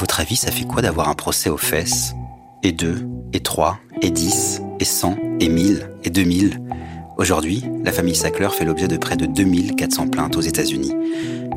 Votre 0.00 0.20
avis, 0.20 0.36
ça 0.36 0.50
fait 0.50 0.64
quoi 0.64 0.80
d'avoir 0.80 1.10
un 1.10 1.14
procès 1.14 1.50
aux 1.50 1.58
fesses 1.58 2.14
Et 2.62 2.72
deux, 2.72 3.06
et 3.34 3.40
trois, 3.40 3.78
et 4.00 4.10
dix, 4.10 4.62
et 4.80 4.84
cent, 4.86 5.14
et 5.40 5.48
mille, 5.50 5.90
et 6.04 6.10
deux 6.10 6.24
mille 6.24 6.58
Aujourd'hui, 7.18 7.64
la 7.84 7.92
famille 7.92 8.14
Sackler 8.14 8.48
fait 8.48 8.64
l'objet 8.64 8.88
de 8.88 8.96
près 8.96 9.18
de 9.18 9.26
2400 9.26 10.08
plaintes 10.08 10.38
aux 10.38 10.40
États-Unis. 10.40 10.94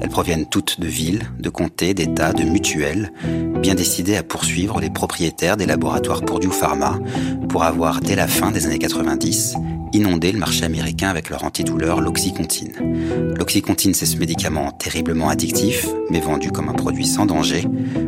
Elles 0.01 0.09
proviennent 0.09 0.45
toutes 0.45 0.81
de 0.81 0.87
villes, 0.87 1.21
de 1.39 1.49
comtés, 1.49 1.93
d'États, 1.93 2.33
de 2.33 2.43
mutuelles, 2.43 3.13
bien 3.61 3.75
décidées 3.75 4.17
à 4.17 4.23
poursuivre 4.23 4.81
les 4.81 4.89
propriétaires 4.89 5.55
des 5.55 5.65
laboratoires 5.65 6.25
Purdue 6.25 6.51
Pharma 6.51 6.99
pour 7.47 7.63
avoir, 7.63 8.01
dès 8.01 8.15
la 8.15 8.27
fin 8.27 8.51
des 8.51 8.65
années 8.65 8.79
90, 8.79 9.55
inondé 9.93 10.31
le 10.31 10.39
marché 10.39 10.65
américain 10.65 11.09
avec 11.09 11.29
leur 11.29 11.43
antidouleur, 11.43 12.01
l'oxycontine. 12.01 12.73
L'oxycontine, 13.37 13.93
c'est 13.93 14.05
ce 14.05 14.17
médicament 14.17 14.71
terriblement 14.71 15.29
addictif, 15.29 15.87
mais 16.09 16.19
vendu 16.19 16.51
comme 16.51 16.69
un 16.69 16.73
produit 16.73 17.05
sans 17.05 17.25
danger. 17.25 17.65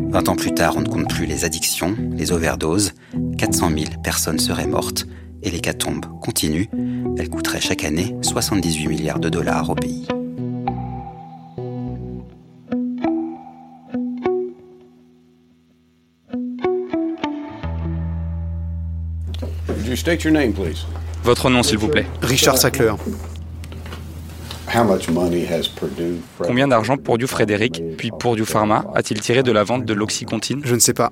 20 0.09 0.30
ans 0.30 0.36
plus 0.36 0.53
tard, 0.53 0.75
on 0.78 0.81
ne 0.81 0.88
compte 0.88 1.09
plus 1.09 1.25
les 1.25 1.45
addictions, 1.45 1.95
les 2.13 2.31
overdoses. 2.31 2.94
400 3.38 3.69
000 3.69 3.83
personnes 4.03 4.39
seraient 4.39 4.67
mortes 4.67 5.06
et 5.44 5.52
l'hécatombe 5.52 6.06
continue. 6.22 6.69
Elle 7.17 7.30
coûterait 7.30 7.61
chaque 7.61 7.83
année 7.83 8.16
78 8.22 8.88
milliards 8.88 9.19
de 9.19 9.30
dollars 9.30 9.69
au 9.69 9.75
pays. 9.75 10.08
Votre 21.26 21.50
nom, 21.50 21.64
s'il 21.64 21.80
vous 21.80 21.88
plaît. 21.88 22.06
Richard 22.22 22.56
Sackler. 22.56 22.94
Combien 26.38 26.68
d'argent 26.68 26.98
Purdue 26.98 27.26
Frédéric, 27.26 27.81
puis 27.98 28.12
Purdue 28.12 28.45
Pharma, 28.45 28.86
a-t-il 28.94 29.20
tiré 29.22 29.42
de 29.42 29.52
la 29.52 29.64
vente 29.64 29.86
de 29.86 29.94
l'oxycontine 29.96 30.62
Je 30.64 30.76
ne 30.76 30.80
sais 30.80 30.94
pas. 30.94 31.12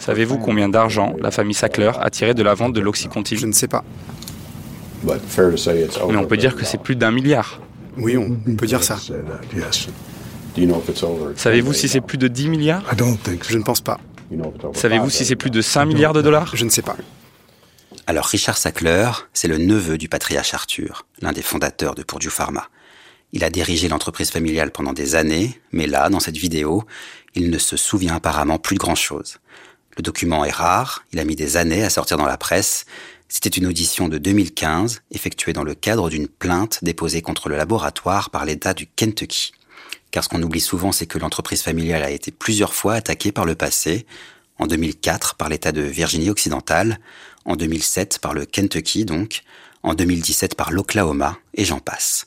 Savez-vous 0.00 0.36
combien 0.36 0.68
d'argent 0.68 1.14
la 1.18 1.30
famille 1.30 1.54
Sackler 1.54 1.92
a 1.98 2.10
tiré 2.10 2.34
de 2.34 2.42
la 2.42 2.52
vente 2.52 2.74
de 2.74 2.80
l'oxycontine 2.80 3.38
Je 3.38 3.46
ne 3.46 3.52
sais 3.52 3.68
pas. 3.68 3.84
Mais 5.02 6.16
on 6.16 6.24
peut 6.26 6.36
dire 6.36 6.56
que 6.56 6.66
c'est 6.66 6.82
plus 6.82 6.96
d'un 6.96 7.12
milliard. 7.12 7.62
Oui, 7.96 8.18
on 8.18 8.54
peut 8.54 8.66
dire 8.66 8.84
ça. 8.84 8.98
Savez-vous 11.36 11.72
si 11.72 11.88
c'est 11.88 12.02
plus 12.02 12.18
de 12.18 12.28
10 12.28 12.48
milliards? 12.50 12.82
Je 13.48 13.56
ne 13.56 13.62
pense 13.62 13.80
pas. 13.80 13.98
Savez-vous 14.74 15.08
si 15.08 15.24
c'est 15.24 15.36
plus 15.36 15.50
de 15.50 15.62
5 15.62 15.86
milliards 15.86 16.12
de 16.12 16.20
dollars? 16.20 16.54
Je 16.54 16.66
ne 16.66 16.70
sais 16.70 16.82
pas. 16.82 16.96
Alors 18.08 18.26
Richard 18.26 18.56
Sackler, 18.56 19.10
c'est 19.32 19.48
le 19.48 19.58
neveu 19.58 19.98
du 19.98 20.08
patriarche 20.08 20.54
Arthur, 20.54 21.06
l'un 21.20 21.32
des 21.32 21.42
fondateurs 21.42 21.96
de 21.96 22.04
Purdue 22.04 22.30
Pharma. 22.30 22.68
Il 23.32 23.42
a 23.42 23.50
dirigé 23.50 23.88
l'entreprise 23.88 24.30
familiale 24.30 24.70
pendant 24.70 24.92
des 24.92 25.16
années, 25.16 25.60
mais 25.72 25.88
là, 25.88 26.08
dans 26.08 26.20
cette 26.20 26.36
vidéo, 26.36 26.84
il 27.34 27.50
ne 27.50 27.58
se 27.58 27.76
souvient 27.76 28.14
apparemment 28.14 28.60
plus 28.60 28.74
de 28.74 28.80
grand-chose. 28.80 29.38
Le 29.96 30.04
document 30.04 30.44
est 30.44 30.52
rare, 30.52 31.04
il 31.12 31.18
a 31.18 31.24
mis 31.24 31.34
des 31.34 31.56
années 31.56 31.82
à 31.82 31.90
sortir 31.90 32.16
dans 32.16 32.26
la 32.26 32.36
presse. 32.36 32.86
C'était 33.28 33.48
une 33.48 33.66
audition 33.66 34.06
de 34.06 34.18
2015, 34.18 35.02
effectuée 35.10 35.52
dans 35.52 35.64
le 35.64 35.74
cadre 35.74 36.08
d'une 36.08 36.28
plainte 36.28 36.78
déposée 36.82 37.22
contre 37.22 37.48
le 37.48 37.56
laboratoire 37.56 38.30
par 38.30 38.44
l'État 38.44 38.72
du 38.72 38.86
Kentucky. 38.86 39.50
Car 40.12 40.22
ce 40.22 40.28
qu'on 40.28 40.42
oublie 40.44 40.60
souvent, 40.60 40.92
c'est 40.92 41.06
que 41.06 41.18
l'entreprise 41.18 41.62
familiale 41.62 42.04
a 42.04 42.10
été 42.10 42.30
plusieurs 42.30 42.72
fois 42.72 42.94
attaquée 42.94 43.32
par 43.32 43.46
le 43.46 43.56
passé, 43.56 44.06
en 44.58 44.68
2004 44.68 45.34
par 45.34 45.48
l'État 45.48 45.72
de 45.72 45.82
Virginie 45.82 46.30
occidentale, 46.30 47.00
en 47.46 47.56
2007 47.56 48.18
par 48.18 48.34
le 48.34 48.44
Kentucky 48.44 49.06
donc, 49.06 49.42
en 49.82 49.94
2017 49.94 50.54
par 50.54 50.70
l'Oklahoma, 50.70 51.38
et 51.54 51.64
j'en 51.64 51.80
passe 51.80 52.26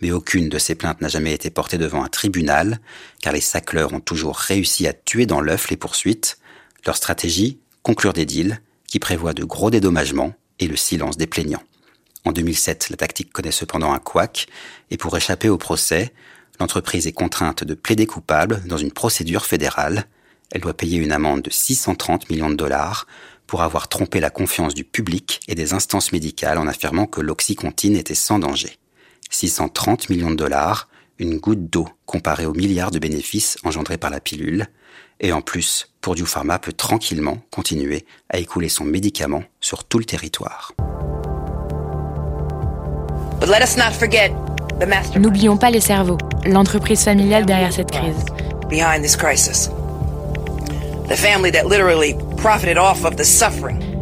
mais 0.00 0.12
aucune 0.12 0.48
de 0.48 0.58
ces 0.58 0.74
plaintes 0.74 1.00
n'a 1.00 1.08
jamais 1.08 1.32
été 1.32 1.50
portée 1.50 1.78
devant 1.78 2.02
un 2.02 2.08
tribunal, 2.08 2.78
car 3.20 3.32
les 3.32 3.40
sacleurs 3.40 3.92
ont 3.92 4.00
toujours 4.00 4.36
réussi 4.36 4.86
à 4.86 4.92
tuer 4.92 5.26
dans 5.26 5.40
l'œuf 5.40 5.70
les 5.70 5.76
poursuites. 5.76 6.38
Leur 6.86 6.96
stratégie, 6.96 7.60
conclure 7.82 8.12
des 8.12 8.26
deals, 8.26 8.60
qui 8.86 8.98
prévoient 8.98 9.34
de 9.34 9.44
gros 9.44 9.70
dédommagements 9.70 10.32
et 10.58 10.66
le 10.66 10.76
silence 10.76 11.16
des 11.16 11.26
plaignants. 11.26 11.62
En 12.24 12.32
2007, 12.32 12.90
la 12.90 12.96
tactique 12.96 13.32
connaît 13.32 13.52
cependant 13.52 13.92
un 13.92 13.98
couac, 13.98 14.46
et 14.90 14.96
pour 14.96 15.16
échapper 15.16 15.48
au 15.48 15.58
procès, 15.58 16.12
l'entreprise 16.58 17.06
est 17.06 17.12
contrainte 17.12 17.64
de 17.64 17.74
plaider 17.74 18.06
coupable 18.06 18.62
dans 18.66 18.76
une 18.76 18.92
procédure 18.92 19.46
fédérale. 19.46 20.06
Elle 20.50 20.60
doit 20.60 20.76
payer 20.76 20.98
une 20.98 21.12
amende 21.12 21.42
de 21.42 21.50
630 21.50 22.28
millions 22.30 22.50
de 22.50 22.56
dollars 22.56 23.06
pour 23.50 23.62
avoir 23.62 23.88
trompé 23.88 24.20
la 24.20 24.30
confiance 24.30 24.74
du 24.74 24.84
public 24.84 25.40
et 25.48 25.56
des 25.56 25.74
instances 25.74 26.12
médicales 26.12 26.56
en 26.56 26.68
affirmant 26.68 27.06
que 27.06 27.20
l'oxycontine 27.20 27.96
était 27.96 28.14
sans 28.14 28.38
danger. 28.38 28.78
630 29.28 30.08
millions 30.08 30.30
de 30.30 30.36
dollars, 30.36 30.88
une 31.18 31.38
goutte 31.38 31.68
d'eau 31.68 31.88
comparée 32.06 32.46
aux 32.46 32.54
milliards 32.54 32.92
de 32.92 33.00
bénéfices 33.00 33.58
engendrés 33.64 33.98
par 33.98 34.10
la 34.10 34.20
pilule. 34.20 34.68
Et 35.18 35.32
en 35.32 35.40
plus, 35.40 35.90
Purdue 36.00 36.26
Pharma 36.26 36.60
peut 36.60 36.72
tranquillement 36.72 37.38
continuer 37.50 38.06
à 38.28 38.38
écouler 38.38 38.68
son 38.68 38.84
médicament 38.84 39.42
sur 39.60 39.82
tout 39.82 39.98
le 39.98 40.04
territoire. 40.04 40.72
N'oublions 45.18 45.56
pas 45.56 45.72
les 45.72 45.80
cerveaux, 45.80 46.18
l'entreprise 46.46 47.02
familiale 47.02 47.46
derrière 47.46 47.72
cette 47.72 47.90
crise. 47.90 48.24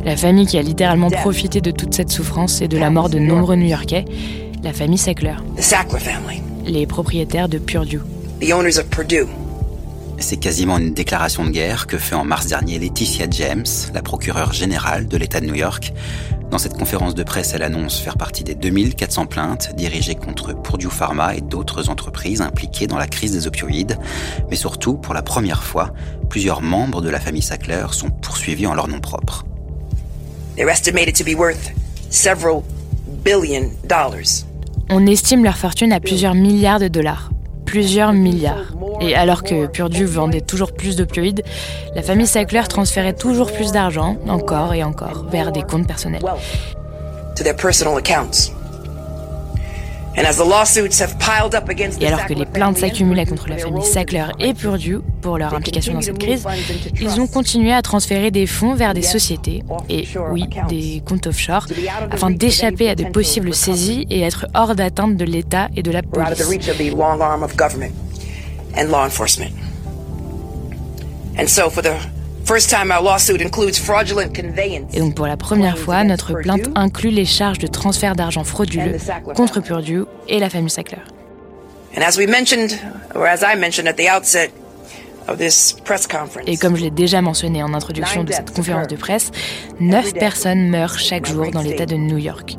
La 0.05 0.17
famille 0.17 0.47
qui 0.47 0.59
a 0.59 0.63
littéralement 0.63 1.11
profité 1.11 1.61
de 1.61 1.71
toute 1.71 1.95
cette 1.95 2.11
souffrance 2.11 2.61
et 2.61 2.69
de 2.69 2.77
la 2.77 2.91
mort 2.91 3.09
de 3.09 3.19
nombreux 3.19 3.57
New-Yorkais 3.57 4.05
la 4.63 4.73
famille 4.73 4.99
Sackler. 4.99 5.37
Les 6.67 6.87
propriétaires 6.87 7.49
de 7.49 7.59
Purdue. 7.59 8.01
C'est 10.21 10.37
quasiment 10.37 10.79
une 10.79 10.95
déclaration 10.95 11.45
de 11.45 11.51
guerre 11.51 11.87
que 11.87 11.97
fait 11.97 12.15
en 12.15 12.25
mars 12.25 12.47
dernier 12.47 12.79
Laetitia 12.79 13.27
James, 13.31 13.65
la 13.95 14.03
procureure 14.03 14.53
générale 14.53 15.07
de 15.07 15.17
l'État 15.17 15.41
de 15.41 15.47
New 15.47 15.55
York. 15.55 15.93
Dans 16.51 16.59
cette 16.59 16.77
conférence 16.77 17.15
de 17.15 17.23
presse, 17.23 17.53
elle 17.55 17.63
annonce 17.63 18.01
faire 18.01 18.17
partie 18.17 18.43
des 18.43 18.55
2400 18.55 19.27
plaintes 19.27 19.75
dirigées 19.77 20.17
contre 20.17 20.55
Purdue 20.61 20.91
Pharma 20.91 21.37
et 21.37 21.41
d'autres 21.41 21.89
entreprises 21.89 22.41
impliquées 22.41 22.87
dans 22.87 22.99
la 22.99 23.07
crise 23.07 23.33
des 23.33 23.47
opioïdes. 23.47 23.99
Mais 24.51 24.57
surtout, 24.57 24.95
pour 24.95 25.15
la 25.15 25.23
première 25.23 25.63
fois, 25.63 25.93
plusieurs 26.29 26.63
membres 26.63 27.01
de 27.01 27.11
la 27.11 27.21
famille 27.21 27.43
Sackler 27.43 27.87
sont 27.93 28.11
poursuivis 28.11 28.67
en 28.67 28.75
leur 28.75 28.89
nom 28.89 29.01
propre. 29.01 29.45
They're 30.57 30.71
estimated 30.71 31.15
to 31.17 31.25
be 31.25 31.37
worth 31.39 31.71
several 32.11 32.63
billion 33.25 33.71
dollars. 33.85 34.45
On 34.91 35.07
estime 35.07 35.45
leur 35.45 35.57
fortune 35.57 35.93
à 35.93 36.01
plusieurs 36.01 36.35
milliards 36.35 36.81
de 36.81 36.89
dollars. 36.89 37.31
Plusieurs 37.67 38.13
milliards. 38.15 38.75
Et 39.01 39.15
alors 39.15 39.43
que 39.43 39.67
Purdue 39.67 40.05
vendait 40.07 40.41
toujours 40.41 40.73
plus 40.73 40.97
d'opioïdes, 40.97 41.45
la 41.95 42.03
famille 42.03 42.27
Sackler 42.27 42.63
transférait 42.69 43.15
toujours 43.15 43.53
plus 43.53 43.73
d'argent, 43.73 44.17
encore 44.29 44.75
et 44.75 44.83
encore, 44.83 45.27
vers 45.31 45.53
des 45.53 45.63
comptes 45.63 45.87
personnels. 45.87 46.23
Et 52.01 52.07
alors 52.07 52.27
que 52.27 52.35
les 52.35 52.45
plaintes 52.45 52.79
s'accumulaient 52.79 53.25
contre 53.25 53.49
la 53.49 53.57
famille 53.57 53.85
Sackler 53.85 54.25
et 54.41 54.53
Purdue 54.53 54.99
pour 55.23 55.39
leur 55.39 55.55
implication 55.55 55.95
dans 55.95 56.01
cette 56.01 56.19
crise, 56.19 56.45
ils 57.01 57.21
ont 57.21 57.29
continué 57.29 57.73
à 57.73 57.83
transférer 57.83 58.33
des 58.33 58.47
fonds 58.47 58.75
vers 58.75 58.95
des 58.95 59.03
sociétés, 59.03 59.63
et 59.89 60.09
oui, 60.33 60.45
des 60.69 61.03
comptes 61.07 61.29
offshore, 61.29 61.67
afin 62.11 62.31
d'échapper 62.31 62.89
à 62.91 62.95
de 62.97 63.05
possibles 63.05 63.55
saisies 63.55 64.07
et 64.11 64.23
être 64.23 64.47
hors 64.55 64.75
d'atteinte 64.75 65.17
de 65.17 65.25
l'État 65.25 65.69
et 65.77 65.83
de 65.85 65.93
la 65.93 66.03
police. 66.03 66.43
Et 74.93 75.01
donc 75.01 75.15
pour 75.15 75.27
la 75.27 75.37
première 75.37 75.79
fois, 75.79 76.03
notre 76.05 76.33
plainte 76.35 76.69
inclut 76.75 77.11
les 77.11 77.27
charges 77.27 77.59
de 77.59 77.67
transfert 77.67 78.17
d'argent 78.17 78.45
frauduleux 78.45 78.97
contre 79.35 79.61
Purdue 79.61 80.05
et 80.29 80.39
la 80.39 80.49
famille 80.49 80.71
Sackler. 80.71 81.03
Et 86.47 86.57
comme 86.57 86.77
je 86.77 86.83
l'ai 86.83 86.91
déjà 86.91 87.21
mentionné 87.21 87.63
en 87.63 87.75
introduction 87.75 88.25
de 88.25 88.33
cette 88.33 88.51
conférence 88.55 88.89
de 88.89 88.97
presse, 88.97 89.31
neuf 89.79 90.15
personnes 90.15 90.71
meurent 90.71 90.99
chaque 90.99 91.27
jour 91.27 91.51
dans 91.51 91.61
l'État 91.61 91.87
de 91.87 91.97
New 91.97 92.19
York. 92.19 92.57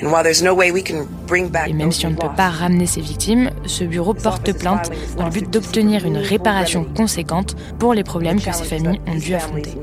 Et 0.00 1.72
même 1.72 1.92
si 1.92 2.06
on 2.06 2.10
ne 2.10 2.16
peut 2.16 2.28
pas 2.36 2.48
ramener 2.48 2.86
ces 2.86 3.00
victimes, 3.00 3.50
ce 3.66 3.84
bureau 3.84 4.14
porte 4.14 4.52
plainte 4.52 4.90
dans 5.16 5.24
le 5.24 5.30
but 5.30 5.50
d'obtenir 5.50 6.06
une 6.06 6.18
réparation 6.18 6.84
conséquente 6.84 7.56
pour 7.78 7.94
les 7.94 8.04
problèmes 8.04 8.40
que 8.40 8.52
ces 8.52 8.64
familles 8.64 9.00
ont 9.06 9.16
dû 9.16 9.34
affronter. 9.34 9.74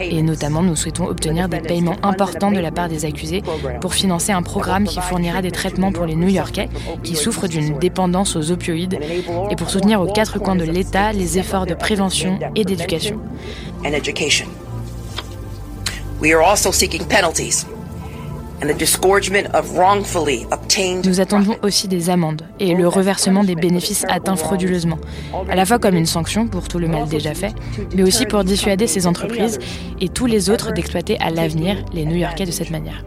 Et 0.00 0.22
notamment, 0.22 0.62
nous 0.62 0.76
souhaitons 0.76 1.06
obtenir 1.06 1.48
des 1.48 1.60
paiements 1.60 1.96
importants 2.02 2.50
de 2.50 2.60
la 2.60 2.70
part 2.70 2.88
des 2.88 3.04
accusés 3.04 3.42
pour 3.80 3.94
financer 3.94 4.32
un 4.32 4.42
programme 4.42 4.84
qui 4.84 5.00
fournira 5.00 5.42
des 5.42 5.50
traitements 5.50 5.92
pour 5.92 6.06
les 6.06 6.16
New-Yorkais 6.16 6.68
qui 7.02 7.16
souffrent 7.16 7.48
d'une 7.48 7.78
dépendance 7.78 8.36
aux 8.36 8.50
opioïdes 8.50 8.98
et 9.50 9.56
pour 9.56 9.70
soutenir 9.70 10.00
aux 10.00 10.12
quatre 10.12 10.38
coins 10.38 10.56
de 10.56 10.64
l'État 10.64 11.12
les 11.12 11.38
efforts 11.38 11.66
de 11.66 11.74
prévention 11.74 12.38
et 12.54 12.64
d'éducation. 12.64 13.20
We 16.18 16.32
are 16.32 16.42
also 16.42 16.72
seeking 16.72 17.06
penalties 17.06 17.66
nous 21.04 21.20
attendons 21.20 21.56
aussi 21.62 21.88
des 21.88 22.10
amendes 22.10 22.42
et 22.58 22.74
le 22.74 22.88
reversement 22.88 23.44
des 23.44 23.54
bénéfices 23.54 24.04
atteints 24.08 24.36
frauduleusement, 24.36 24.98
à 25.48 25.54
la 25.54 25.66
fois 25.66 25.78
comme 25.78 25.94
une 25.94 26.06
sanction 26.06 26.46
pour 26.46 26.68
tout 26.68 26.78
le 26.78 26.88
mal 26.88 27.06
déjà 27.06 27.34
fait, 27.34 27.54
mais 27.94 28.02
aussi 28.02 28.24
pour 28.26 28.44
dissuader 28.44 28.86
ces 28.86 29.06
entreprises 29.06 29.58
et 30.00 30.08
tous 30.08 30.26
les 30.26 30.50
autres 30.50 30.72
d'exploiter 30.72 31.18
à 31.20 31.30
l'avenir 31.30 31.76
les 31.92 32.04
New-Yorkais 32.04 32.46
de 32.46 32.50
cette 32.50 32.70
manière. 32.70 33.04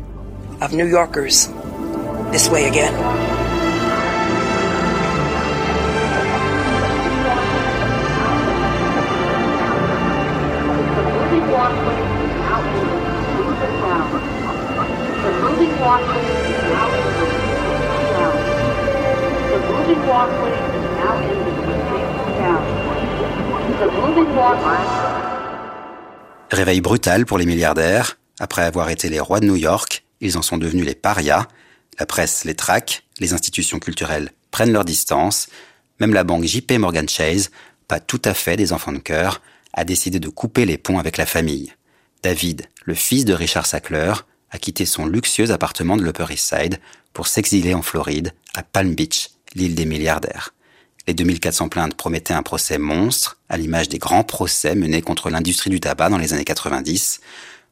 Réveil 26.51 26.81
brutal 26.81 27.25
pour 27.25 27.37
les 27.37 27.45
milliardaires. 27.45 28.17
Après 28.39 28.63
avoir 28.63 28.89
été 28.89 29.09
les 29.09 29.19
rois 29.19 29.41
de 29.41 29.45
New 29.47 29.57
York, 29.57 30.05
ils 30.21 30.37
en 30.37 30.41
sont 30.41 30.57
devenus 30.57 30.85
les 30.85 30.95
parias. 30.95 31.47
La 31.99 32.05
presse 32.05 32.45
les 32.45 32.55
traque, 32.55 33.03
les 33.19 33.33
institutions 33.33 33.79
culturelles 33.79 34.31
prennent 34.51 34.71
leur 34.71 34.85
distance. 34.85 35.49
Même 35.99 36.13
la 36.13 36.23
banque 36.23 36.45
JP 36.45 36.71
Morgan 36.79 37.09
Chase, 37.09 37.51
pas 37.89 37.99
tout 37.99 38.21
à 38.23 38.33
fait 38.33 38.55
des 38.55 38.71
enfants 38.71 38.93
de 38.93 38.99
cœur, 38.99 39.41
a 39.73 39.83
décidé 39.83 40.19
de 40.19 40.29
couper 40.29 40.65
les 40.65 40.77
ponts 40.77 40.99
avec 40.99 41.17
la 41.17 41.25
famille. 41.25 41.73
David, 42.23 42.67
le 42.85 42.93
fils 42.93 43.25
de 43.25 43.33
Richard 43.33 43.65
Sackler, 43.65 44.13
a 44.51 44.57
quitté 44.57 44.85
son 44.85 45.05
luxueux 45.05 45.51
appartement 45.51 45.97
de 45.97 46.03
l'Upper 46.03 46.25
East 46.31 46.53
Side 46.53 46.79
pour 47.13 47.27
s'exiler 47.27 47.73
en 47.73 47.81
Floride, 47.81 48.33
à 48.53 48.63
Palm 48.63 48.95
Beach, 48.95 49.29
l'île 49.55 49.75
des 49.75 49.85
milliardaires. 49.85 50.53
Les 51.07 51.13
2400 51.13 51.69
plaintes 51.69 51.95
promettaient 51.95 52.33
un 52.33 52.43
procès 52.43 52.77
monstre, 52.77 53.37
à 53.49 53.57
l'image 53.57 53.89
des 53.89 53.97
grands 53.97 54.23
procès 54.23 54.75
menés 54.75 55.01
contre 55.01 55.29
l'industrie 55.29 55.69
du 55.69 55.79
tabac 55.79 56.09
dans 56.09 56.17
les 56.17 56.33
années 56.33 56.45
90. 56.45 57.21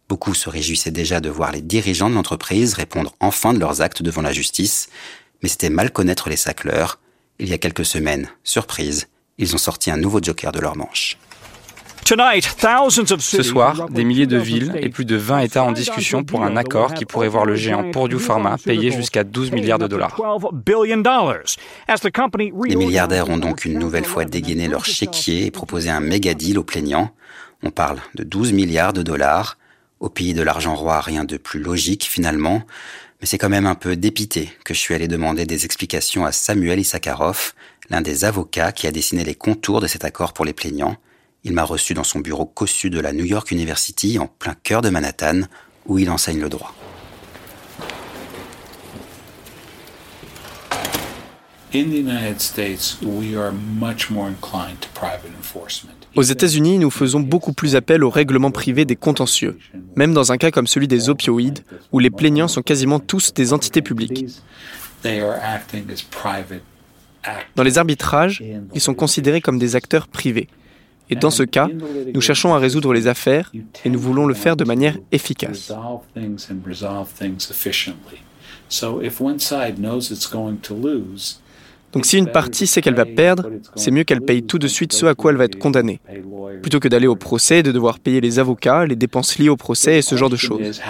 Beaucoup 0.10 0.34
se 0.34 0.50
réjouissaient 0.50 0.92
déjà 0.92 1.20
de 1.20 1.30
voir 1.30 1.52
les 1.52 1.62
dirigeants 1.62 2.10
de 2.10 2.16
l'entreprise 2.16 2.74
répondre 2.74 3.16
enfin 3.20 3.54
de 3.54 3.60
leurs 3.60 3.82
actes 3.82 4.02
devant 4.02 4.22
la 4.22 4.34
justice, 4.34 4.90
mais 5.44 5.50
c'était 5.50 5.70
mal 5.70 5.92
connaître 5.92 6.30
les 6.30 6.38
sacleurs. 6.38 7.00
Il 7.40 7.50
y 7.50 7.54
a 7.54 7.58
quelques 7.58 7.86
semaines, 7.86 8.30
surprise, 8.44 9.08
ils 9.38 9.54
ont 9.54 9.60
sorti 9.60 9.92
un 9.92 9.98
nouveau 9.98 10.20
joker 10.22 10.52
de 10.52 10.60
leur 10.60 10.76
manche. 10.76 11.18
Ce 12.08 13.44
soir, 13.44 13.90
des 13.90 14.06
milliers 14.06 14.28
de 14.28 14.38
villes 14.38 14.72
et 14.80 14.88
plus 14.88 15.04
de 15.04 15.18
20 15.18 15.40
États 15.40 15.64
en 15.66 15.74
discussion 15.74 16.24
pour 16.24 16.42
un 16.42 16.56
accord 16.56 16.94
qui 16.94 17.04
pourrait 17.04 17.28
voir 17.28 17.44
le 17.44 17.56
géant 17.56 17.92
Purdue 17.92 18.18
Pharma 18.18 18.56
payer 18.64 18.92
jusqu'à 18.92 19.26
12 19.26 19.52
milliards 19.52 19.78
de 19.78 19.88
dollars. 19.88 20.18
Les 22.66 22.76
milliardaires 22.78 23.30
ont 23.30 23.38
donc 23.38 23.66
une 23.66 23.78
nouvelle 23.78 24.06
fois 24.06 24.24
dégainé 24.24 24.70
leur 24.70 24.86
chéquier 24.86 25.48
et 25.48 25.52
proposé 25.52 25.90
un 25.90 26.00
méga 26.00 26.34
deal 26.34 26.58
aux 26.58 26.64
plaignants. 26.64 27.12
On 27.62 27.72
parle 27.72 28.00
de 28.16 28.24
12 28.24 28.54
milliards 28.54 28.94
de 28.94 29.04
dollars. 29.04 29.58
Au 30.00 30.08
pays 30.08 30.34
de 30.34 30.44
l'argent 30.44 30.76
roi, 30.76 31.02
rien 31.02 31.26
de 31.26 31.36
plus 31.36 31.60
logique 31.60 32.06
finalement. 32.06 32.62
Mais 33.20 33.28
c'est 33.28 33.38
quand 33.38 33.50
même 33.50 33.66
un 33.66 33.76
peu 33.76 33.98
dépité 33.98 34.50
que 34.64 34.74
je 34.74 34.80
suis 34.80 34.94
allé 34.94 35.10
demander 35.10 35.46
des 35.46 35.66
explications 35.66 36.26
à 36.26 36.32
Samuel 36.32 36.80
Issakarov, 36.80 37.52
l'un 37.90 38.00
des 38.00 38.24
avocats 38.24 38.72
qui 38.72 38.88
a 38.88 38.92
dessiné 38.92 39.26
les 39.26 39.36
contours 39.36 39.82
de 39.82 39.88
cet 39.88 40.06
accord 40.06 40.32
pour 40.32 40.46
les 40.46 40.54
plaignants. 40.54 40.96
Il 41.44 41.54
m'a 41.54 41.64
reçu 41.64 41.94
dans 41.94 42.04
son 42.04 42.20
bureau 42.20 42.46
cossu 42.46 42.90
de 42.90 43.00
la 43.00 43.14
New 43.14 43.26
York 43.26 43.52
University, 43.52 44.20
en 44.20 44.28
plein 44.28 44.56
cœur 44.64 44.82
de 44.82 44.90
Manhattan, 44.90 45.42
où 45.86 45.98
il 46.00 46.10
enseigne 46.10 46.42
le 46.42 46.50
droit. 46.50 46.74
Aux 56.16 56.22
États-Unis, 56.24 56.80
nous 56.80 56.90
faisons 56.90 57.20
beaucoup 57.20 57.54
plus 57.54 57.76
appel 57.76 58.04
au 58.04 58.10
règlement 58.10 58.52
privé 58.52 58.86
des 58.86 58.96
contentieux, 58.96 59.60
même 59.96 60.14
dans 60.14 60.32
un 60.32 60.38
cas 60.38 60.50
comme 60.50 60.66
celui 60.68 60.88
des 60.88 61.10
opioïdes, 61.10 61.60
où 61.92 62.00
les 62.00 62.10
plaignants 62.10 62.48
sont 62.48 62.62
quasiment 62.62 63.00
tous 63.00 63.34
des 63.34 63.54
entités 63.54 63.82
publiques. 63.82 64.26
Dans 67.56 67.64
les 67.64 67.78
arbitrages, 67.78 68.44
ils 68.74 68.82
sont 68.82 68.94
considérés 68.94 69.42
comme 69.42 69.60
des 69.60 69.76
acteurs 69.76 70.08
privés. 70.08 70.48
Et 71.10 71.16
dans 71.16 71.32
ce 71.32 71.44
cas, 71.44 71.68
nous 72.14 72.22
cherchons 72.22 72.54
à 72.54 72.60
résoudre 72.60 72.94
les 72.94 73.08
affaires 73.08 73.52
et 73.86 73.90
nous 73.90 74.00
voulons 74.00 74.26
le 74.26 74.34
faire 74.34 74.56
de 74.56 74.66
manière 74.66 74.98
efficace. 75.12 75.72
Donc 81.94 82.06
si 82.06 82.18
une 82.18 82.28
partie 82.28 82.68
sait 82.68 82.82
qu'elle 82.82 82.96
va 82.96 83.06
perdre, 83.06 83.50
c'est 83.76 83.92
mieux 83.92 84.04
qu'elle 84.04 84.22
paye 84.22 84.44
tout 84.44 84.60
de 84.60 84.68
suite 84.68 84.92
ce 84.92 85.06
à 85.06 85.16
quoi 85.16 85.32
elle 85.32 85.38
va 85.38 85.46
être 85.46 85.58
condamnée, 85.58 86.02
plutôt 86.62 86.80
que 86.80 86.88
d'aller 86.88 87.08
au 87.08 87.16
procès 87.16 87.60
et 87.60 87.64
de 87.64 87.72
devoir 87.72 88.00
payer 88.00 88.20
les 88.20 88.40
avocats, 88.40 88.86
les 88.86 88.98
dépenses 88.98 89.40
liées 89.40 89.50
au 89.50 89.56
procès 89.56 90.00
et 90.00 90.02
ce 90.02 90.16
genre 90.16 90.30
de 90.30 90.36
choses. 90.36 90.82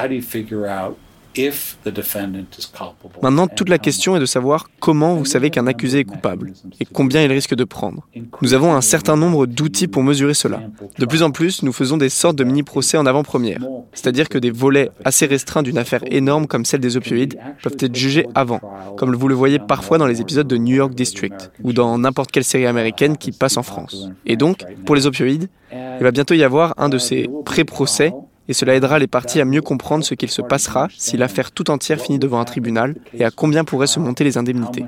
Maintenant, 3.21 3.47
toute 3.47 3.69
la 3.69 3.77
question 3.77 4.15
est 4.15 4.19
de 4.19 4.25
savoir 4.25 4.69
comment 4.79 5.15
vous 5.15 5.25
savez 5.25 5.49
qu'un 5.49 5.67
accusé 5.67 5.99
est 5.99 6.03
coupable 6.03 6.53
et 6.79 6.85
combien 6.85 7.23
il 7.23 7.31
risque 7.31 7.55
de 7.55 7.63
prendre. 7.63 8.07
Nous 8.41 8.53
avons 8.53 8.73
un 8.73 8.81
certain 8.81 9.15
nombre 9.15 9.45
d'outils 9.45 9.87
pour 9.87 10.03
mesurer 10.03 10.33
cela. 10.33 10.61
De 10.97 11.05
plus 11.05 11.23
en 11.23 11.31
plus, 11.31 11.63
nous 11.63 11.73
faisons 11.73 11.97
des 11.97 12.09
sortes 12.09 12.35
de 12.35 12.43
mini-procès 12.43 12.97
en 12.97 13.05
avant-première, 13.05 13.59
c'est-à-dire 13.93 14.29
que 14.29 14.37
des 14.37 14.51
volets 14.51 14.89
assez 15.05 15.25
restreints 15.25 15.63
d'une 15.63 15.77
affaire 15.77 16.01
énorme 16.11 16.47
comme 16.47 16.65
celle 16.65 16.81
des 16.81 16.97
opioïdes 16.97 17.37
peuvent 17.61 17.77
être 17.79 17.95
jugés 17.95 18.27
avant, 18.35 18.59
comme 18.97 19.15
vous 19.15 19.27
le 19.27 19.35
voyez 19.35 19.59
parfois 19.59 19.97
dans 19.97 20.07
les 20.07 20.21
épisodes 20.21 20.47
de 20.47 20.57
New 20.57 20.75
York 20.75 20.93
District 20.93 21.51
ou 21.63 21.73
dans 21.73 21.97
n'importe 21.97 22.31
quelle 22.31 22.43
série 22.43 22.65
américaine 22.65 23.17
qui 23.17 23.31
passe 23.31 23.57
en 23.57 23.63
France. 23.63 24.09
Et 24.25 24.35
donc, 24.35 24.63
pour 24.85 24.95
les 24.95 25.07
opioïdes, 25.07 25.49
il 25.71 26.03
va 26.03 26.11
bientôt 26.11 26.33
y 26.33 26.43
avoir 26.43 26.73
un 26.77 26.89
de 26.89 26.97
ces 26.97 27.29
pré-procès 27.45 28.13
et 28.47 28.53
cela 28.53 28.75
aidera 28.75 28.99
les 28.99 29.07
parties 29.07 29.41
à 29.41 29.45
mieux 29.45 29.61
comprendre 29.61 30.03
ce 30.03 30.13
qu'il 30.13 30.31
se 30.31 30.41
passera 30.41 30.87
si 30.97 31.17
l'affaire 31.17 31.51
tout 31.51 31.69
entière 31.69 31.99
finit 31.99 32.19
devant 32.19 32.39
un 32.39 32.45
tribunal 32.45 32.95
et 33.13 33.25
à 33.25 33.31
combien 33.31 33.63
pourraient 33.63 33.87
se 33.87 33.99
monter 33.99 34.23
les 34.23 34.37
indemnités. 34.37 34.85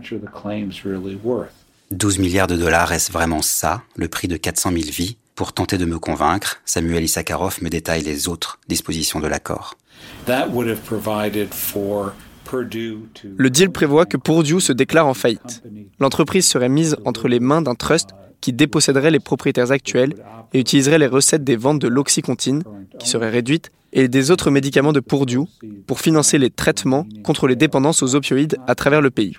12 1.92 2.20
milliards 2.20 2.48
de 2.48 2.56
dollars, 2.56 2.92
est-ce 2.92 3.12
vraiment 3.12 3.42
ça, 3.42 3.82
le 3.96 4.08
prix 4.08 4.28
de 4.28 4.38
400 4.38 4.72
000 4.72 4.84
vies? 4.92 5.18
Pour 5.34 5.54
tenter 5.54 5.78
de 5.78 5.86
me 5.86 5.98
convaincre, 5.98 6.62
Samuel 6.66 7.04
Issakarov 7.04 7.64
me 7.64 7.70
détaille 7.70 8.04
les 8.04 8.28
autres 8.28 8.60
dispositions 8.68 9.20
de 9.20 9.28
l'accord. 9.28 9.76
Le 13.38 13.50
deal 13.50 13.72
prévoit 13.72 14.06
que 14.06 14.18
Purdue 14.18 14.60
se 14.60 14.74
déclare 14.74 15.08
en 15.08 15.14
faillite. 15.14 15.64
L'entreprise 16.00 16.46
serait 16.48 16.70
mise 16.70 16.98
entre 17.06 17.28
les 17.28 17.40
mains 17.40 17.62
d'un 17.62 17.76
trust 17.76 18.10
qui 18.42 18.54
déposséderait 18.54 19.12
les 19.12 19.20
propriétaires 19.20 19.72
actuels 19.72 20.14
et 20.54 20.60
utiliserait 20.60 21.00
les 21.00 21.08
recettes 21.08 21.44
des 21.44 21.56
ventes 21.56 21.80
de 21.80 21.88
l'oxycontine, 21.88 22.64
qui 22.98 23.08
seraient 23.08 23.30
réduites, 23.30 23.72
et 23.92 24.08
des 24.08 24.32
autres 24.32 24.52
médicaments 24.52 24.94
de 24.94 25.00
Purdue 25.00 25.48
pour 25.88 26.00
financer 26.00 26.38
les 26.38 26.50
traitements 26.50 27.08
contre 27.24 27.48
les 27.48 27.56
dépendances 27.56 28.04
aux 28.04 28.16
opioïdes 28.16 28.58
à 28.68 28.76
travers 28.76 29.02
le 29.02 29.10
pays. 29.10 29.36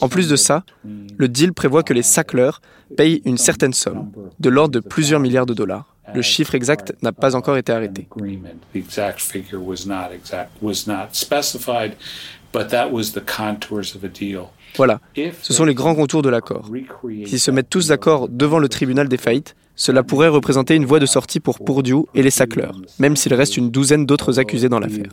En 0.00 0.08
plus 0.08 0.28
de 0.28 0.36
ça, 0.36 0.64
le 0.84 1.28
deal 1.28 1.52
prévoit 1.52 1.82
que 1.82 1.92
les 1.92 2.02
Sackler 2.02 2.50
payent 2.96 3.22
une 3.24 3.38
certaine 3.38 3.72
somme, 3.72 4.10
de 4.38 4.48
l'ordre 4.48 4.74
de 4.74 4.80
plusieurs 4.80 5.20
milliards 5.20 5.46
de 5.46 5.54
dollars. 5.54 5.94
Le 6.14 6.22
chiffre 6.22 6.54
exact 6.54 6.94
n'a 7.02 7.12
pas 7.12 7.34
encore 7.34 7.56
été 7.56 7.72
arrêté. 7.72 8.06
Voilà, 14.76 15.00
ce 15.42 15.52
sont 15.52 15.64
les 15.64 15.74
grands 15.74 15.94
contours 15.94 16.22
de 16.22 16.28
l'accord. 16.28 16.68
S'ils 17.26 17.40
se 17.40 17.50
mettent 17.50 17.70
tous 17.70 17.88
d'accord 17.88 18.28
devant 18.28 18.58
le 18.58 18.68
tribunal 18.68 19.08
des 19.08 19.16
faillites, 19.16 19.54
cela 19.76 20.02
pourrait 20.02 20.28
représenter 20.28 20.74
une 20.76 20.84
voie 20.84 21.00
de 21.00 21.06
sortie 21.06 21.40
pour 21.40 21.58
Purdue 21.64 22.04
et 22.14 22.22
les 22.22 22.30
Sacklers, 22.30 22.74
même 22.98 23.16
s'il 23.16 23.34
reste 23.34 23.56
une 23.56 23.70
douzaine 23.70 24.06
d'autres 24.06 24.38
accusés 24.38 24.68
dans 24.68 24.78
l'affaire. 24.78 25.10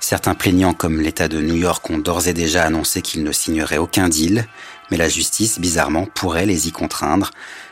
Certains 0.00 0.34
plaignants 0.34 0.74
comme 0.74 1.00
l'État 1.00 1.28
de 1.28 1.40
New 1.40 1.56
York 1.56 1.88
ont 1.90 1.98
d'ores 1.98 2.28
et 2.28 2.32
déjà 2.32 2.64
annoncé 2.64 3.02
qu'ils 3.02 3.24
ne 3.24 3.32
signeraient 3.32 3.78
aucun 3.78 4.08
deal, 4.08 4.46
mais 4.90 4.96
la 4.96 5.08
justice, 5.08 5.58
bizarrement, 5.58 6.06
pourrait 6.06 6.46
les 6.46 6.68
y 6.68 6.72
contraindre. 6.72 7.30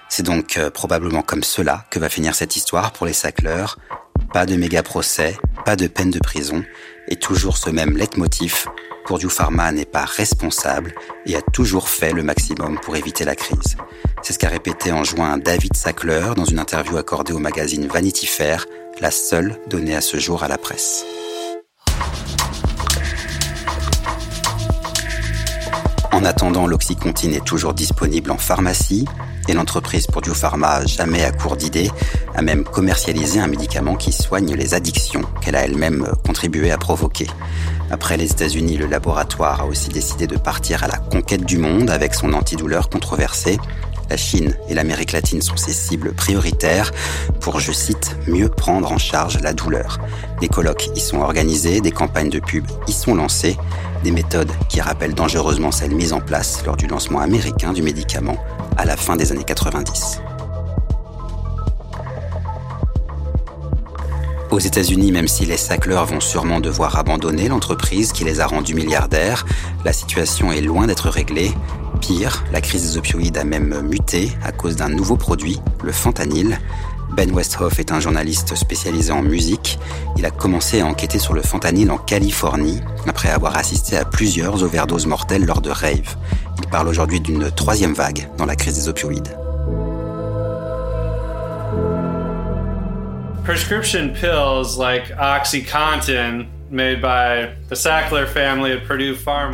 C'est 0.09 0.25
donc 0.25 0.57
euh, 0.57 0.71
probablement 0.71 1.23
comme 1.23 1.43
cela 1.43 1.85
que 1.91 1.99
va 1.99 2.09
finir 2.09 2.35
cette 2.35 2.57
histoire 2.57 2.93
pour 2.93 3.07
les 3.07 3.13
Sacklers. 3.13 3.79
Pas 4.33 4.47
de 4.47 4.57
méga 4.57 4.83
procès, 4.83 5.39
pas 5.65 5.77
de 5.77 5.87
peine 5.87 6.11
de 6.11 6.19
prison, 6.19 6.65
et 7.09 7.17
toujours 7.17 7.57
ce 7.57 7.71
même 7.71 7.97
leitmotiv, 7.97 8.67
Purdue 9.07 9.31
Pharma 9.31 9.71
n'est 9.71 9.85
pas 9.85 10.05
responsable 10.05 10.93
et 11.27 11.37
a 11.37 11.43
toujours 11.43 11.89
fait 11.89 12.13
le 12.13 12.25
maximum 12.25 12.81
pour 12.81 12.97
éviter 12.97 13.25
la 13.25 13.37
crise. 13.37 13.77
C'est 14.21 14.33
ce 14.33 14.39
qu'a 14.39 14.49
répété 14.49 14.91
en 14.91 15.05
juin 15.05 15.39
David 15.39 15.77
Sackler 15.77 16.31
dans 16.37 16.45
une 16.45 16.59
interview 16.59 16.97
accordée 16.97 17.33
au 17.33 17.39
magazine 17.39 17.87
Vanity 17.87 18.27
Fair, 18.27 18.67
la 19.01 19.13
seule 19.13 19.61
donnée 19.69 19.95
à 19.95 20.01
ce 20.01 20.17
jour 20.17 20.43
à 20.43 20.49
la 20.49 20.59
presse. 20.59 21.05
En 26.13 26.25
attendant, 26.25 26.67
l'Oxycontin 26.67 27.33
est 27.33 27.45
toujours 27.45 27.75
disponible 27.75 28.31
en 28.31 28.39
pharmacie 28.39 29.05
et 29.49 29.53
l'entreprise 29.53 30.07
Purdue 30.07 30.31
Pharma, 30.35 30.85
jamais 30.87 31.23
à 31.23 31.31
court 31.31 31.57
d'idées, 31.57 31.91
a 32.35 32.43
même 32.43 32.65
commercialisé 32.65 33.39
un 33.39 33.47
médicament 33.47 33.97
qui 33.97 34.13
soigne 34.13 34.55
les 34.55 34.75
addictions 34.75 35.23
qu'elle 35.41 35.57
a 35.57 35.65
elle-même 35.65 36.11
contribué 36.25 36.71
à 36.71 36.79
provoquer. 36.79 37.27
Après 37.91 38.17
les 38.17 38.31
États-Unis, 38.31 38.77
le 38.77 38.87
laboratoire 38.87 39.61
a 39.61 39.67
aussi 39.67 39.91
décidé 39.91 40.27
de 40.27 40.37
partir 40.37 40.83
à 40.83 40.89
la 40.89 40.97
conquête 40.97 41.45
du 41.45 41.59
monde 41.59 41.91
avec 41.91 42.15
son 42.15 42.33
antidouleur 42.33 42.89
controversé. 42.89 43.59
La 44.09 44.17
Chine 44.17 44.55
et 44.69 44.75
l'Amérique 44.75 45.13
latine 45.13 45.43
sont 45.43 45.57
ses 45.57 45.73
cibles 45.73 46.13
prioritaires 46.13 46.93
pour, 47.41 47.59
je 47.59 47.73
cite, 47.73 48.17
mieux 48.29 48.49
prendre 48.49 48.93
en 48.93 48.99
charge 48.99 49.41
la 49.41 49.53
douleur. 49.53 49.99
Des 50.41 50.49
colloques 50.49 50.91
y 50.95 51.01
sont 51.01 51.19
organisés, 51.19 51.81
des 51.81 51.91
campagnes 51.91 52.31
de 52.31 52.39
pub 52.39 52.65
y 52.87 52.93
sont 52.93 53.15
lancées, 53.15 53.57
des 54.05 54.13
méthodes 54.13 54.53
qui 54.69 54.81
rappellent 54.81 55.15
dangereusement 55.15 55.73
celles 55.73 55.95
mises 55.95 56.13
en 56.13 56.21
place 56.21 56.63
lors 56.65 56.77
du 56.77 56.87
lancement 56.87 57.21
américain 57.21 57.73
du 57.73 57.83
médicament 57.83 58.37
à 58.77 58.85
la 58.85 58.97
fin 58.97 59.17
des 59.17 59.33
années 59.33 59.45
90. 59.45 60.21
Aux 64.53 64.61
États-Unis, 64.61 65.11
même 65.11 65.27
si 65.27 65.45
les 65.45 65.57
Sackler 65.57 66.01
vont 66.07 66.21
sûrement 66.21 66.61
devoir 66.61 66.97
abandonner 66.97 67.49
l'entreprise 67.49 68.13
qui 68.13 68.25
les 68.25 68.41
a 68.41 68.47
rendus 68.47 68.75
milliardaires, 68.75 69.45
la 69.85 69.93
situation 69.93 70.53
est 70.53 70.61
loin 70.61 70.87
d'être 70.87 71.11
réglée. 71.11 71.53
La 72.53 72.61
crise 72.61 72.93
des 72.93 72.99
opioïdes 72.99 73.37
a 73.37 73.43
même 73.43 73.81
muté 73.81 74.31
à 74.45 74.53
cause 74.53 74.77
d'un 74.77 74.89
nouveau 74.89 75.17
produit, 75.17 75.59
le 75.83 75.91
fentanyl. 75.91 76.57
Ben 77.11 77.33
Westhoff 77.33 77.81
est 77.81 77.91
un 77.91 77.99
journaliste 77.99 78.55
spécialisé 78.55 79.11
en 79.11 79.23
musique. 79.23 79.79
Il 80.17 80.25
a 80.25 80.31
commencé 80.31 80.81
à 80.81 80.87
enquêter 80.87 81.19
sur 81.19 81.35
le 81.35 81.43
fentanyl 81.43 81.91
en 81.91 81.99
Californie 81.99 82.81
après 83.09 83.31
avoir 83.31 83.57
assisté 83.57 83.97
à 83.97 84.05
plusieurs 84.05 84.63
overdoses 84.63 85.07
mortelles 85.07 85.47
lors 85.47 85.61
de 85.61 85.71
rave. 85.71 86.17
Il 86.59 86.69
parle 86.69 86.87
aujourd'hui 86.87 87.21
d'une 87.21 87.51
troisième 87.51 87.95
vague 87.95 88.29
dans 88.39 88.47
la 88.47 88.55
crise 88.55 88.75
des 88.75 88.89
opioïdes. 88.89 89.37
Prescription 93.45 94.11
pills 94.13 94.79
like 94.79 95.13
OxyContin 95.19 96.47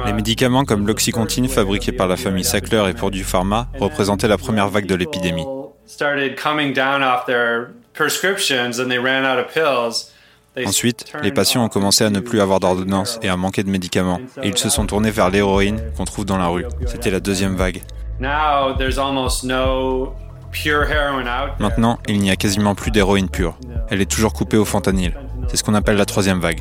les 0.06 0.12
médicaments 0.12 0.64
comme 0.64 0.86
l'Oxycontin 0.86 1.46
fabriqués 1.48 1.92
par 1.92 2.08
la 2.08 2.16
famille 2.16 2.44
Sackler 2.44 2.84
et 2.88 2.94
Purdue 2.94 3.24
Pharma 3.24 3.68
représentaient 3.78 4.28
la 4.28 4.38
première 4.38 4.68
vague 4.68 4.86
de 4.86 4.94
l'épidémie. 4.94 5.46
Ensuite, 10.66 11.12
les 11.22 11.32
patients 11.32 11.64
ont 11.64 11.68
commencé 11.68 12.04
à 12.04 12.10
ne 12.10 12.20
plus 12.20 12.40
avoir 12.40 12.60
d'ordonnance 12.60 13.18
et 13.22 13.28
à 13.28 13.36
manquer 13.36 13.62
de 13.62 13.70
médicaments, 13.70 14.20
et 14.42 14.48
ils 14.48 14.58
se 14.58 14.68
sont 14.68 14.86
tournés 14.86 15.10
vers 15.10 15.30
l'héroïne 15.30 15.80
qu'on 15.96 16.04
trouve 16.04 16.26
dans 16.26 16.36
la 16.36 16.48
rue. 16.48 16.66
C'était 16.86 17.10
la 17.10 17.20
deuxième 17.20 17.56
vague. 17.56 17.80
Maintenant, 21.58 21.98
il 22.06 22.18
n'y 22.18 22.30
a 22.30 22.36
quasiment 22.36 22.74
plus 22.74 22.90
d'héroïne 22.90 23.30
pure. 23.30 23.56
Elle 23.88 24.02
est 24.02 24.10
toujours 24.10 24.34
coupée 24.34 24.58
au 24.58 24.66
fentanyl. 24.66 25.14
C'est 25.48 25.56
ce 25.56 25.64
qu'on 25.64 25.74
appelle 25.74 25.96
la 25.96 26.04
troisième 26.04 26.40
vague. 26.40 26.60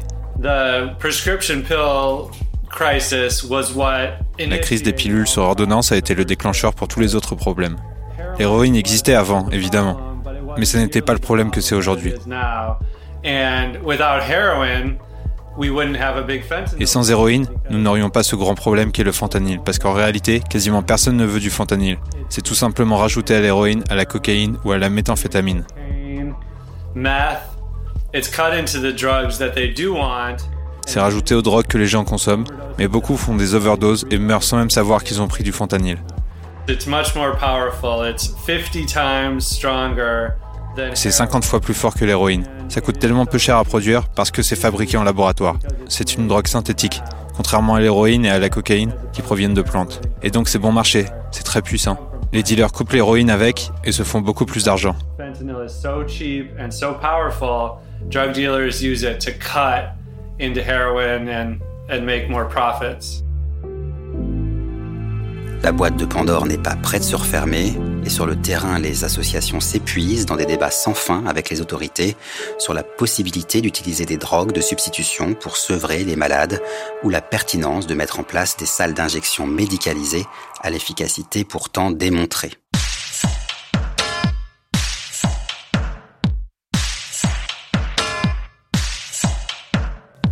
La 4.40 4.58
crise 4.58 4.82
des 4.82 4.94
pilules 4.94 5.28
sur 5.28 5.44
ordonnance 5.44 5.92
a 5.92 5.98
été 5.98 6.16
le 6.16 6.26
déclencheur 6.26 6.74
pour 6.74 6.88
tous 6.88 7.00
les 7.00 7.16
autres 7.16 7.36
problèmes. 7.36 7.76
L'héroïne 8.40 8.76
existait 8.76 9.14
avant, 9.14 9.48
évidemment, 9.50 10.00
mais 10.58 10.66
ce 10.66 10.78
n'était 10.78 11.02
pas 11.02 11.14
le 11.14 11.20
problème 11.20 11.52
que 11.52 11.62
c'est 11.62 11.76
aujourd'hui. 11.76 12.14
Et 16.80 16.86
sans 16.86 17.12
héroïne, 17.12 17.46
nous 17.70 17.80
n'aurions 17.80 18.10
pas 18.10 18.24
ce 18.24 18.36
grand 18.36 18.56
problème 18.56 18.92
qu'est 18.92 19.04
le 19.04 19.12
fentanyl, 19.12 19.60
parce 19.64 19.78
qu'en 19.80 19.94
réalité, 19.94 20.40
quasiment 20.50 20.82
personne 20.82 21.18
ne 21.18 21.26
veut 21.26 21.40
du 21.40 21.50
fentanyl. 21.50 21.98
C'est 22.30 22.42
tout 22.42 22.56
simplement 22.56 22.98
rajouté 22.98 23.36
à 23.36 23.42
l'héroïne, 23.42 23.84
à 23.90 23.96
la 23.96 24.06
cocaïne 24.06 24.58
ou 24.66 24.72
à 24.72 24.78
la 24.78 24.90
méthamphétamine. 24.90 25.66
C'est 30.86 31.00
rajouté 31.00 31.34
aux 31.34 31.42
drogues 31.42 31.68
que 31.68 31.78
les 31.78 31.86
gens 31.86 32.04
consomment, 32.04 32.44
mais 32.78 32.90
beaucoup 32.90 33.16
font 33.16 33.36
des 33.36 33.56
overdoses 33.56 34.06
et 34.12 34.18
meurent 34.18 34.44
sans 34.44 34.58
même 34.58 34.70
savoir 34.70 35.06
qu'ils 35.06 35.22
ont 35.22 35.30
pris 35.30 35.44
du 35.46 35.54
fentanyl. 35.54 35.98
C'est 40.94 41.12
50 41.12 41.46
fois 41.46 41.62
plus 41.62 41.74
fort 41.74 41.94
que 41.96 42.04
l'héroïne. 42.04 42.46
Ça 42.68 42.82
coûte 42.82 43.00
tellement 43.00 43.26
peu 43.26 43.38
cher 43.38 43.56
à 43.56 43.64
produire 43.64 44.10
parce 44.10 44.30
que 44.30 44.42
c'est 44.42 44.58
fabriqué 44.58 44.98
en 44.98 45.04
laboratoire. 45.04 45.56
C'est 45.88 46.16
une 46.16 46.28
drogue 46.28 46.48
synthétique, 46.48 47.02
contrairement 47.38 47.76
à 47.76 47.80
l'héroïne 47.80 48.26
et 48.26 48.30
à 48.30 48.40
la 48.40 48.50
cocaïne 48.50 48.94
qui 49.14 49.22
proviennent 49.22 49.54
de 49.54 49.62
plantes. 49.62 50.02
Et 50.22 50.32
donc 50.32 50.50
c'est 50.50 50.60
bon 50.60 50.74
marché, 50.74 51.06
c'est 51.32 51.44
très 51.44 51.62
puissant. 51.62 52.11
Les 52.34 52.44
dealers 52.44 52.72
coupent 52.72 52.94
l'héroïne 52.94 53.30
avec 53.30 53.72
et 53.84 53.92
se 53.92 54.04
font 54.04 54.22
beaucoup 54.22 54.46
plus 54.46 54.66
d'argent. 54.66 54.96
Drug 58.10 58.34
dealers 58.34 58.82
use 58.82 59.04
it 59.04 59.20
to 59.20 59.32
cut 59.32 59.92
into 60.40 60.60
heroin 60.60 61.28
and, 61.30 61.60
and 61.88 62.04
make 62.04 62.30
more 62.30 62.48
profits. 62.48 63.24
La 65.62 65.72
boîte 65.72 65.98
de 65.98 66.06
Pandore 66.06 66.48
n'est 66.48 66.58
pas 66.58 66.76
prête 66.76 67.02
de 67.02 67.06
se 67.06 67.16
refermer 67.16 67.74
et 68.04 68.10
sur 68.10 68.26
le 68.26 68.36
terrain, 68.36 68.80
les 68.80 69.04
associations 69.04 69.60
s'épuisent 69.60 70.26
dans 70.26 70.36
des 70.36 70.46
débats 70.46 70.72
sans 70.72 70.94
fin 70.94 71.24
avec 71.26 71.50
les 71.50 71.62
autorités 71.62 72.16
sur 72.58 72.74
la 72.74 72.84
possibilité 72.84 73.62
d'utiliser 73.62 74.06
des 74.06 74.18
drogues 74.18 74.52
de 74.52 74.62
substitution 74.62 75.34
pour 75.34 75.58
sevrer 75.58 76.04
les 76.04 76.16
malades 76.16 76.62
ou 77.04 77.10
la 77.10 77.22
pertinence 77.22 77.88
de 77.88 77.94
mettre 77.94 78.20
en 78.20 78.24
place 78.24 78.58
des 78.58 78.66
salles 78.66 78.94
d'injection 78.94 79.46
médicalisées 79.46 80.26
à 80.62 80.70
l'efficacité 80.70 81.44
pourtant 81.44 81.92
démontrée. 81.92 82.52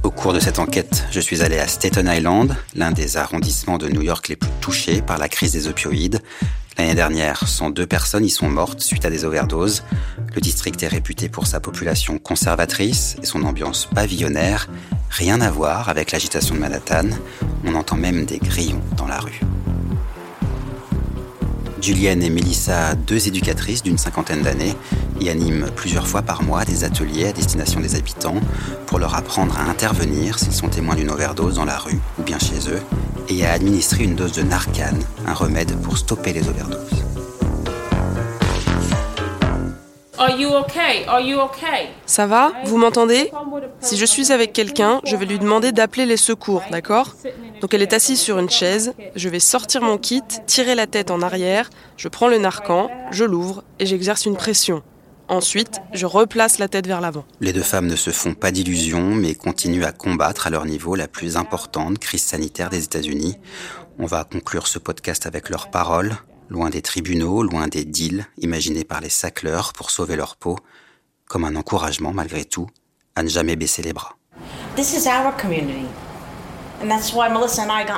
Au 0.03 0.11
cours 0.11 0.33
de 0.33 0.39
cette 0.39 0.59
enquête, 0.59 1.05
je 1.11 1.19
suis 1.19 1.43
allé 1.43 1.59
à 1.59 1.67
Staten 1.67 2.11
Island, 2.11 2.55
l'un 2.75 2.91
des 2.91 3.15
arrondissements 3.15 3.77
de 3.77 3.88
New 3.88 4.01
York 4.01 4.27
les 4.27 4.35
plus 4.35 4.49
touchés 4.59 5.01
par 5.01 5.17
la 5.17 5.29
crise 5.29 5.53
des 5.53 5.67
opioïdes. 5.67 6.21
L'année 6.79 6.95
dernière, 6.95 7.45
102 7.45 7.86
personnes 7.86 8.24
y 8.24 8.29
sont 8.29 8.48
mortes 8.48 8.79
suite 8.79 9.03
à 9.03 9.09
des 9.09 9.25
overdoses. 9.25 9.83
Le 10.33 10.39
district 10.39 10.81
est 10.81 10.88
réputé 10.88 11.27
pour 11.27 11.45
sa 11.45 11.59
population 11.59 12.19
conservatrice 12.19 13.17
et 13.21 13.25
son 13.25 13.43
ambiance 13.43 13.86
pavillonnaire. 13.93 14.69
Rien 15.09 15.41
à 15.41 15.51
voir 15.51 15.89
avec 15.89 16.13
l'agitation 16.13 16.55
de 16.55 16.62
Manhattan. 16.62 17.09
On 17.65 17.75
entend 17.75 17.98
même 17.98 18.24
des 18.24 18.38
grillons 18.38 18.81
dans 18.95 19.07
la 19.07 19.19
rue. 19.19 19.41
Julienne 21.81 22.21
et 22.24 22.29
Melissa, 22.29 22.93
deux 22.95 23.27
éducatrices 23.27 23.83
d'une 23.83 23.98
cinquantaine 23.98 24.41
d'années, 24.41 24.75
y 25.19 25.29
animent 25.29 25.67
plusieurs 25.75 26.07
fois 26.07 26.21
par 26.21 26.43
mois 26.43 26.65
des 26.65 26.83
ateliers 26.83 27.27
à 27.27 27.31
destination 27.31 27.79
des 27.79 27.95
habitants 27.95 28.39
pour 28.86 29.00
leur 29.00 29.15
apprendre 29.15 29.57
à 29.57 29.69
intervenir 29.69 30.38
s'ils 30.39 30.53
sont 30.53 30.67
témoins 30.67 30.95
d'une 30.95 31.09
overdose 31.09 31.55
dans 31.55 31.65
la 31.65 31.77
rue 31.77 32.00
ou 32.19 32.24
bien 32.24 32.38
chez 32.38 32.69
eux 32.69 32.81
et 33.29 33.45
à 33.45 33.53
administrer 33.53 34.03
une 34.03 34.15
dose 34.15 34.33
de 34.33 34.41
Narcan, 34.41 34.98
un 35.25 35.33
remède 35.33 35.75
pour 35.81 35.98
stopper 35.98 36.33
les 36.33 36.48
overdoses. 36.48 37.03
Ça 42.05 42.27
va? 42.27 42.51
Vous 42.65 42.77
m'entendez? 42.77 43.31
Si 43.79 43.98
je 43.98 44.05
suis 44.05 44.31
avec 44.31 44.51
quelqu'un, 44.51 45.00
je 45.05 45.15
vais 45.15 45.25
lui 45.25 45.39
demander 45.39 45.71
d'appeler 45.71 46.05
les 46.05 46.17
secours, 46.17 46.63
d'accord? 46.71 47.15
Donc 47.61 47.73
elle 47.73 47.81
est 47.81 47.93
assise 47.93 48.19
sur 48.19 48.39
une 48.39 48.49
chaise, 48.49 48.93
je 49.15 49.29
vais 49.29 49.39
sortir 49.39 49.81
mon 49.81 49.97
kit, 49.97 50.21
tirer 50.45 50.75
la 50.75 50.87
tête 50.87 51.11
en 51.11 51.21
arrière, 51.21 51.69
je 51.97 52.07
prends 52.07 52.27
le 52.27 52.37
narcan, 52.37 52.89
je 53.11 53.25
l'ouvre 53.25 53.63
et 53.79 53.85
j'exerce 53.85 54.25
une 54.25 54.37
pression. 54.37 54.81
Ensuite, 55.27 55.79
je 55.93 56.07
replace 56.07 56.57
la 56.57 56.67
tête 56.67 56.87
vers 56.87 57.01
l'avant. 57.01 57.23
Les 57.39 57.53
deux 57.53 57.61
femmes 57.61 57.85
ne 57.85 57.95
se 57.95 58.09
font 58.09 58.33
pas 58.33 58.49
d'illusions, 58.49 59.13
mais 59.13 59.35
continuent 59.35 59.83
à 59.83 59.91
combattre 59.91 60.47
à 60.47 60.49
leur 60.49 60.65
niveau 60.65 60.95
la 60.95 61.07
plus 61.07 61.37
importante 61.37 61.99
crise 61.99 62.23
sanitaire 62.23 62.71
des 62.71 62.83
États-Unis. 62.83 63.37
On 63.99 64.07
va 64.07 64.23
conclure 64.23 64.65
ce 64.65 64.79
podcast 64.79 65.27
avec 65.27 65.49
leurs 65.49 65.69
paroles, 65.69 66.15
loin 66.49 66.71
des 66.71 66.81
tribunaux, 66.81 67.43
loin 67.43 67.67
des 67.67 67.85
deals 67.85 68.25
imaginés 68.39 68.85
par 68.85 69.01
les 69.01 69.09
sacleurs 69.09 69.73
pour 69.73 69.91
sauver 69.91 70.15
leur 70.15 70.35
peau, 70.35 70.57
comme 71.27 71.45
un 71.45 71.55
encouragement 71.55 72.11
malgré 72.11 72.43
tout 72.43 72.67
à 73.15 73.21
ne 73.21 73.29
jamais 73.29 73.55
baisser 73.55 73.83
les 73.83 73.93
bras. 73.93 74.15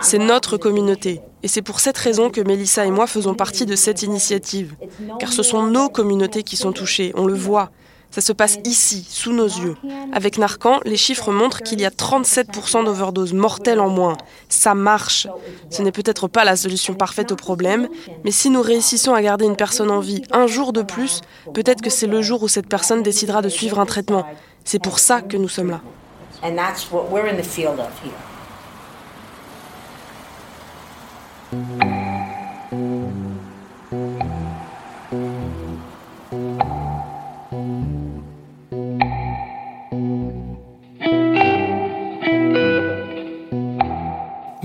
C'est 0.02 0.18
notre 0.18 0.58
communauté. 0.58 1.22
Et 1.44 1.48
c'est 1.48 1.62
pour 1.62 1.80
cette 1.80 1.98
raison 1.98 2.30
que 2.30 2.42
Melissa 2.42 2.86
et 2.86 2.92
moi 2.92 3.08
faisons 3.08 3.34
partie 3.34 3.66
de 3.66 3.76
cette 3.76 4.04
initiative. 4.04 4.76
Car 5.20 5.32
ce 5.32 5.44
sont 5.44 5.64
nos 5.64 5.90
communautés 5.90 6.44
qui 6.44 6.58
sont 6.58 6.72
touchées, 6.72 7.12
on 7.16 7.26
le 7.26 7.34
voit. 7.34 7.72
Ça 8.12 8.20
se 8.20 8.34
passe 8.34 8.58
ici, 8.66 9.08
sous 9.10 9.32
nos 9.32 9.46
yeux. 9.46 9.78
Avec 10.12 10.38
Narcan, 10.38 10.82
les 10.84 10.98
chiffres 10.98 11.32
montrent 11.32 11.62
qu'il 11.62 11.80
y 11.80 11.86
a 11.86 11.90
37% 11.90 12.84
d'overdoses 12.84 13.34
mortelles 13.34 13.80
en 13.80 13.88
moins. 13.88 14.18
Ça 14.50 14.76
marche. 14.76 15.28
Ce 15.70 15.82
n'est 15.82 15.94
peut-être 15.94 16.28
pas 16.28 16.44
la 16.44 16.58
solution 16.58 16.94
parfaite 16.94 17.32
au 17.32 17.38
problème, 17.38 17.88
mais 18.26 18.32
si 18.32 18.50
nous 18.50 18.62
réussissons 18.62 19.14
à 19.14 19.22
garder 19.22 19.46
une 19.46 19.56
personne 19.56 19.90
en 19.90 20.02
vie 20.02 20.24
un 20.32 20.46
jour 20.46 20.74
de 20.74 20.82
plus, 20.82 21.22
peut-être 21.54 21.82
que 21.82 21.90
c'est 21.90 22.08
le 22.08 22.22
jour 22.22 22.44
où 22.44 22.50
cette 22.50 22.68
personne 22.68 23.02
décidera 23.02 23.42
de 23.42 23.50
suivre 23.50 23.80
un 23.80 23.86
traitement. 23.86 24.26
C'est 24.66 24.84
pour 24.84 25.00
ça 25.00 25.22
que 25.22 25.38
nous 25.38 25.50
sommes 25.50 25.70
là. 25.70 25.82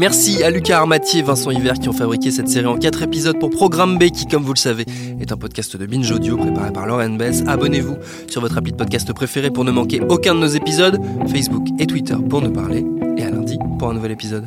Merci 0.09 0.45
à 0.45 0.51
Lucas 0.51 0.79
Armatier 0.79 1.19
et 1.19 1.23
Vincent 1.25 1.51
Hiver 1.51 1.75
qui 1.81 1.89
ont 1.89 1.93
fabriqué 1.93 2.31
cette 2.31 2.49
série 2.49 2.67
en 2.67 2.77
4 2.77 3.03
épisodes 3.03 3.41
pour 3.41 3.51
Programme 3.51 3.99
B 3.99 4.11
qui, 4.11 4.25
comme 4.27 4.45
vous 4.45 4.53
le 4.53 4.59
savez, 4.59 4.85
est 5.19 5.33
un 5.33 5.37
podcast 5.37 5.77
de 5.77 5.85
Binge 5.85 6.09
Audio 6.13 6.37
préparé 6.37 6.73
par 6.73 6.87
Lauren 6.87 7.17
Bess. 7.17 7.43
Abonnez-vous 7.45 7.97
sur 8.29 8.41
votre 8.41 8.57
appli 8.57 8.71
de 8.71 8.77
podcast 8.77 9.13
préféré 9.13 9.51
pour 9.51 9.65
ne 9.65 9.73
manquer 9.73 10.01
aucun 10.09 10.37
de 10.37 10.39
nos 10.39 10.47
épisodes, 10.47 11.01
Facebook 11.27 11.67
et 11.81 11.89
Twitter 11.89 12.15
pour 12.31 12.41
nous 12.41 12.53
parler, 12.53 12.87
et 13.17 13.25
à 13.25 13.31
lundi 13.31 13.59
pour 13.81 13.91
un 13.91 13.95
nouvel 13.95 14.13
épisode. 14.13 14.47